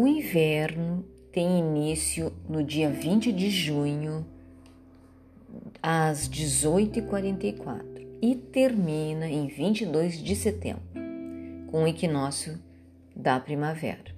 [0.00, 4.24] O inverno tem início no dia 20 de junho,
[5.82, 10.84] às 18h44, e termina em 22 de setembro,
[11.66, 12.60] com o equinócio
[13.16, 14.14] da primavera.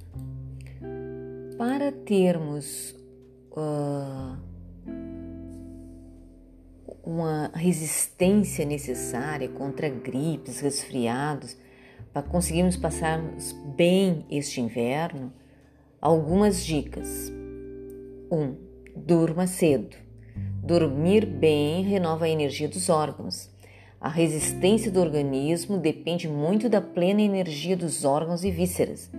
[1.56, 2.94] Para termos
[3.52, 4.36] uh,
[7.02, 11.56] uma resistência necessária contra gripes, resfriados,
[12.12, 13.18] para conseguirmos passar
[13.74, 15.32] bem este inverno,
[16.00, 17.30] algumas dicas.
[18.30, 18.36] 1.
[18.36, 18.56] Um,
[18.96, 19.96] durma cedo.
[20.62, 23.50] Dormir bem renova a energia dos órgãos.
[24.00, 29.10] A resistência do organismo depende muito da plena energia dos órgãos e vísceras.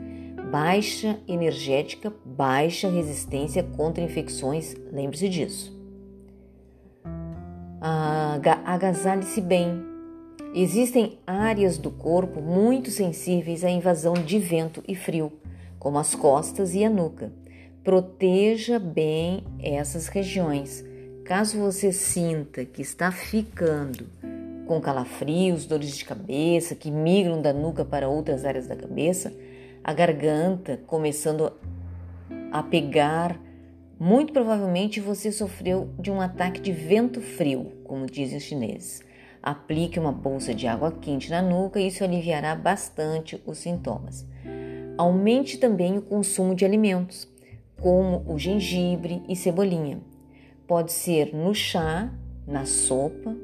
[0.52, 5.80] Baixa energética, baixa resistência contra infecções, lembre-se disso.
[8.66, 9.84] Agasalhe-se bem.
[10.54, 15.32] Existem áreas do corpo muito sensíveis à invasão de vento e frio,
[15.82, 17.34] como as costas e a nuca.
[17.84, 20.86] Proteja bem essas regiões.
[21.26, 24.06] Caso você sinta que está ficando
[24.68, 29.34] com calafrios, dores de cabeça que migram da nuca para outras áreas da cabeça,
[29.84, 31.52] a garganta começando
[32.52, 33.40] a pegar
[34.00, 39.02] muito provavelmente você sofreu de um ataque de vento frio, como dizem os chineses.
[39.42, 44.28] Aplique uma bolsa de água quente na nuca e isso aliviará bastante os sintomas.
[44.98, 47.28] Aumente também o consumo de alimentos,
[47.80, 50.00] como o gengibre e cebolinha.
[50.68, 52.14] Pode ser no chá,
[52.48, 53.36] na sopa.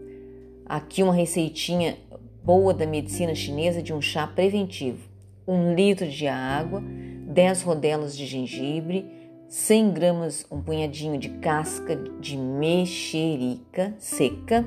[0.65, 1.97] Aqui uma receitinha
[2.43, 5.09] boa da medicina chinesa de um chá preventivo.
[5.47, 9.05] Um litro de água, 10 rodelas de gengibre,
[9.47, 14.65] 100 gramas, um punhadinho de casca de mexerica seca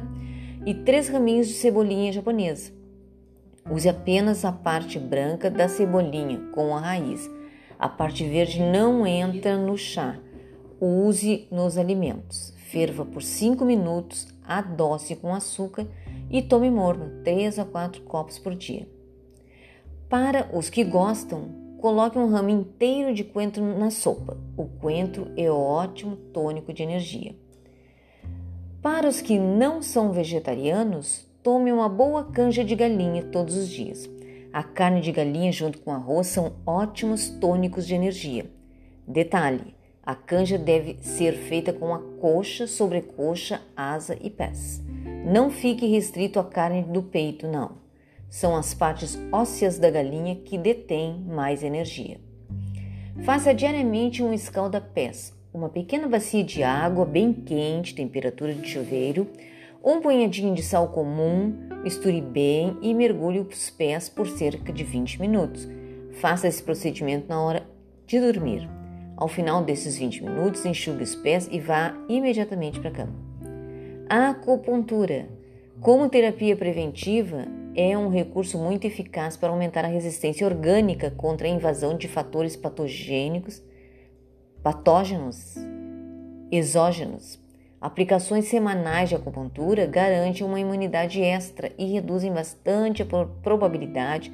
[0.65, 2.80] e 3 raminhos de cebolinha japonesa.
[3.71, 7.31] Use apenas a parte branca da cebolinha com a raiz.
[7.79, 10.19] A parte verde não entra no chá.
[10.81, 12.53] Use nos alimentos.
[12.71, 15.87] Ferva por 5 minutos, adoce com açúcar
[16.31, 18.89] e tome morno, 3 a 4 copos por dia.
[20.09, 24.37] Para os que gostam, Coloque um ramo inteiro de coentro na sopa.
[24.55, 27.35] O coentro é ótimo tônico de energia.
[28.83, 34.09] Para os que não são vegetarianos, tome uma boa canja de galinha todos os dias.
[34.53, 38.47] A carne de galinha junto com arroz são ótimos tônicos de energia.
[39.07, 44.83] Detalhe: a canja deve ser feita com a coxa, sobrecoxa, asa e pés.
[45.25, 47.81] Não fique restrito à carne do peito, não
[48.31, 52.19] são as partes ósseas da galinha que detêm mais energia.
[53.25, 59.27] Faça diariamente um escalda-pés, uma pequena bacia de água bem quente, temperatura de chuveiro,
[59.83, 65.21] um punhadinho de sal comum, misture bem e mergulhe os pés por cerca de 20
[65.21, 65.67] minutos.
[66.21, 67.67] Faça esse procedimento na hora
[68.07, 68.69] de dormir.
[69.17, 73.15] Ao final desses 20 minutos, enxugue os pés e vá imediatamente para a cama.
[74.09, 75.29] A acupuntura.
[75.81, 81.51] Como terapia preventiva, é um recurso muito eficaz para aumentar a resistência orgânica contra a
[81.51, 83.63] invasão de fatores patogênicos,
[84.63, 85.55] patógenos,
[86.51, 87.41] exógenos.
[87.81, 93.07] Aplicações semanais de acupuntura garantem uma imunidade extra e reduzem bastante a
[93.43, 94.31] probabilidade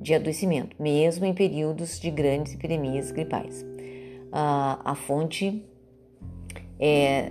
[0.00, 3.64] de adoecimento, mesmo em períodos de grandes epidemias gripais.
[4.32, 5.64] a fonte
[6.78, 7.30] é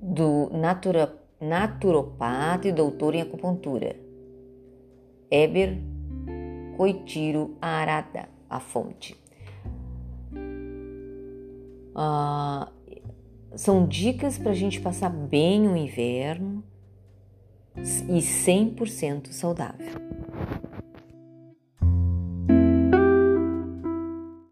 [0.00, 3.96] do natura, naturopata e doutor em acupuntura,
[5.30, 5.76] Eber
[6.76, 9.16] Coitiro Arada, a fonte.
[11.94, 12.68] Ah,
[13.54, 16.62] são dicas para a gente passar bem o inverno
[17.76, 20.00] e 100% saudável.